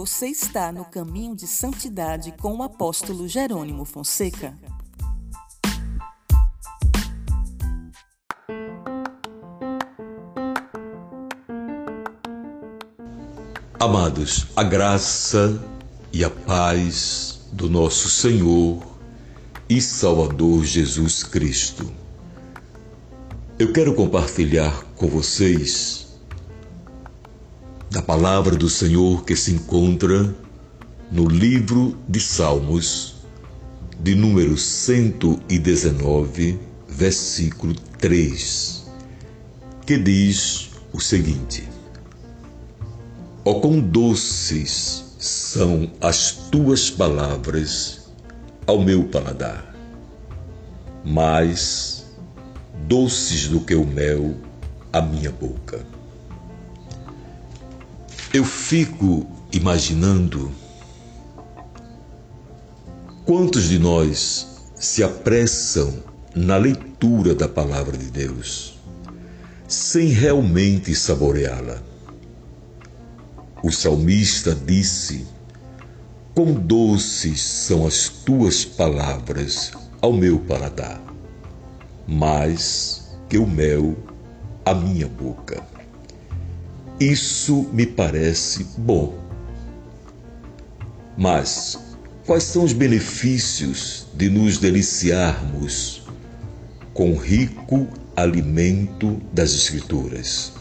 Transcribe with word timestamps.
Você 0.00 0.28
está 0.28 0.72
no 0.72 0.86
caminho 0.86 1.36
de 1.36 1.46
santidade 1.46 2.32
com 2.40 2.56
o 2.56 2.62
apóstolo 2.62 3.28
Jerônimo 3.28 3.84
Fonseca. 3.84 4.56
Amados, 13.78 14.46
a 14.56 14.62
graça 14.62 15.62
e 16.10 16.24
a 16.24 16.30
paz 16.30 17.42
do 17.52 17.68
nosso 17.68 18.08
Senhor 18.08 18.82
e 19.68 19.82
Salvador 19.82 20.64
Jesus 20.64 21.22
Cristo. 21.22 21.92
Eu 23.58 23.70
quero 23.70 23.94
compartilhar 23.94 24.82
com 24.96 25.08
vocês 25.08 26.09
palavra 28.10 28.56
do 28.56 28.68
Senhor 28.68 29.24
que 29.24 29.36
se 29.36 29.52
encontra 29.52 30.34
no 31.12 31.28
livro 31.28 31.96
de 32.08 32.18
Salmos, 32.18 33.14
de 34.00 34.16
número 34.16 34.56
119, 34.56 36.58
versículo 36.88 37.72
3, 37.98 38.84
que 39.86 39.96
diz 39.96 40.70
o 40.92 41.00
seguinte: 41.00 41.68
Ó 43.44 43.52
oh, 43.52 43.60
quão 43.60 43.78
doces 43.78 45.14
são 45.16 45.88
as 46.00 46.32
tuas 46.50 46.90
palavras 46.90 48.10
ao 48.66 48.82
meu 48.82 49.04
paladar, 49.04 49.72
mais 51.04 52.06
doces 52.88 53.46
do 53.46 53.60
que 53.60 53.76
o 53.76 53.86
mel 53.86 54.34
à 54.92 55.00
minha 55.00 55.30
boca. 55.30 55.99
Eu 58.32 58.44
fico 58.44 59.26
imaginando 59.52 60.52
quantos 63.26 63.64
de 63.68 63.76
nós 63.76 64.46
se 64.76 65.02
apressam 65.02 65.92
na 66.36 66.56
leitura 66.56 67.34
da 67.34 67.48
palavra 67.48 67.98
de 67.98 68.08
Deus 68.08 68.78
sem 69.66 70.10
realmente 70.10 70.94
saboreá-la. 70.94 71.82
O 73.64 73.72
salmista 73.72 74.54
disse: 74.54 75.26
Quão 76.32 76.52
doces 76.52 77.42
são 77.42 77.84
as 77.84 78.08
tuas 78.08 78.64
palavras 78.64 79.72
ao 80.00 80.12
meu 80.12 80.38
paladar, 80.38 81.02
mais 82.06 83.12
que 83.28 83.38
o 83.38 83.46
mel 83.46 83.96
à 84.64 84.72
minha 84.72 85.08
boca. 85.08 85.79
Isso 87.00 87.66
me 87.72 87.86
parece 87.86 88.62
bom. 88.76 89.18
Mas 91.16 91.78
quais 92.26 92.42
são 92.42 92.62
os 92.62 92.74
benefícios 92.74 94.06
de 94.12 94.28
nos 94.28 94.58
deliciarmos 94.58 96.02
com 96.92 97.12
o 97.12 97.16
rico 97.16 97.88
alimento 98.14 99.18
das 99.32 99.54
Escrituras? 99.54 100.52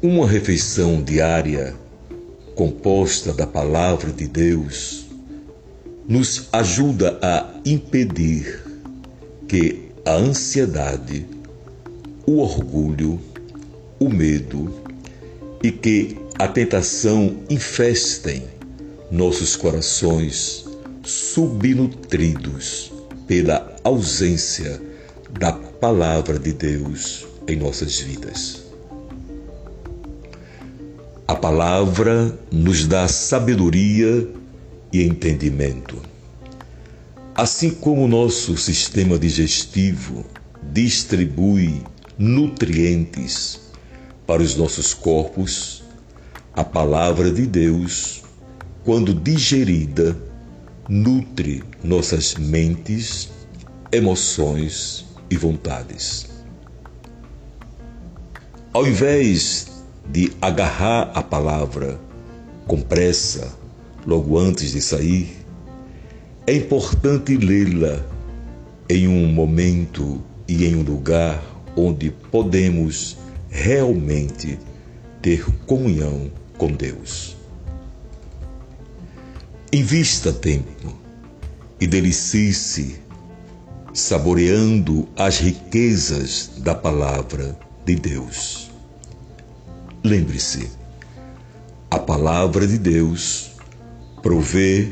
Uma 0.00 0.26
refeição 0.26 1.02
diária 1.02 1.76
composta 2.54 3.34
da 3.34 3.46
Palavra 3.46 4.10
de 4.10 4.26
Deus 4.26 5.04
nos 6.08 6.48
ajuda 6.54 7.18
a 7.20 7.52
impedir 7.66 8.64
que 9.46 9.90
a 10.06 10.14
ansiedade, 10.14 11.26
o 12.26 12.38
orgulho, 12.38 13.20
o 14.00 14.08
medo 14.08 14.74
e 15.62 15.70
que 15.70 16.16
a 16.38 16.48
tentação 16.48 17.36
infestem 17.50 18.44
nossos 19.10 19.56
corações 19.56 20.64
subnutridos 21.04 22.90
pela 23.26 23.76
ausência 23.84 24.80
da 25.38 25.52
palavra 25.52 26.38
de 26.38 26.54
Deus 26.54 27.26
em 27.46 27.56
nossas 27.56 28.00
vidas. 28.00 28.62
A 31.28 31.34
palavra 31.34 32.38
nos 32.50 32.86
dá 32.86 33.06
sabedoria 33.06 34.26
e 34.90 35.02
entendimento. 35.02 36.00
Assim 37.34 37.70
como 37.70 38.04
o 38.04 38.08
nosso 38.08 38.56
sistema 38.56 39.18
digestivo 39.18 40.24
distribui 40.72 41.82
nutrientes 42.18 43.69
para 44.30 44.44
os 44.44 44.54
nossos 44.54 44.94
corpos, 44.94 45.82
a 46.54 46.62
palavra 46.62 47.32
de 47.32 47.48
Deus, 47.48 48.22
quando 48.84 49.12
digerida, 49.12 50.16
nutre 50.88 51.64
nossas 51.82 52.36
mentes, 52.36 53.28
emoções 53.90 55.04
e 55.28 55.36
vontades. 55.36 56.28
Ao 58.72 58.86
invés 58.86 59.82
de 60.08 60.32
agarrar 60.40 61.10
a 61.12 61.24
palavra 61.24 61.98
com 62.68 62.80
pressa, 62.80 63.52
logo 64.06 64.38
antes 64.38 64.70
de 64.70 64.80
sair, 64.80 65.44
é 66.46 66.54
importante 66.54 67.36
lê-la 67.36 68.00
em 68.88 69.08
um 69.08 69.26
momento 69.26 70.22
e 70.46 70.66
em 70.66 70.76
um 70.76 70.82
lugar 70.82 71.42
onde 71.74 72.12
podemos 72.30 73.18
realmente 73.50 74.58
ter 75.20 75.44
comunhão 75.66 76.30
com 76.56 76.68
Deus. 76.68 77.36
Invista 79.72 80.32
tempo 80.32 80.94
e 81.80 81.86
delicie-se 81.86 83.00
saboreando 83.92 85.08
as 85.16 85.38
riquezas 85.38 86.52
da 86.58 86.74
palavra 86.74 87.58
de 87.84 87.96
Deus. 87.96 88.70
Lembre-se, 90.02 90.70
a 91.90 91.98
palavra 91.98 92.66
de 92.66 92.78
Deus 92.78 93.50
provê 94.22 94.88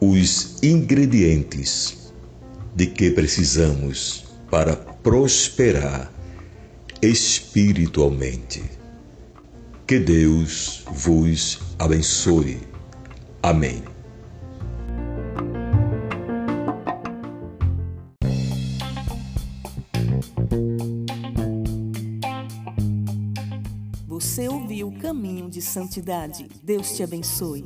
os 0.00 0.62
ingredientes 0.62 2.12
de 2.74 2.86
que 2.86 3.10
precisamos 3.10 4.24
para 4.50 4.74
prosperar 4.74 6.10
espiritualmente. 7.02 8.62
Que 9.86 9.98
Deus 9.98 10.84
vos 10.86 11.60
abençoe. 11.78 12.60
Amém. 13.42 13.82
Você 24.06 24.46
ouviu 24.46 24.88
o 24.88 24.98
caminho 24.98 25.48
de 25.48 25.62
santidade. 25.62 26.46
Deus 26.62 26.92
te 26.92 27.02
abençoe. 27.02 27.64